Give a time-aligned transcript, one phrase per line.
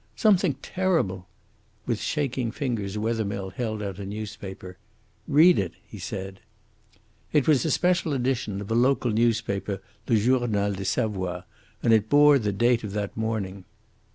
[0.15, 1.27] "Something terrible."
[1.85, 4.79] With shaking fingers Wethermill held out a newspaper.
[5.27, 6.39] "Read it," he said.
[7.31, 11.43] It was a special edition of a local newspaper, Le Journal de Savoie,
[11.83, 13.63] and it bore the date of that morning.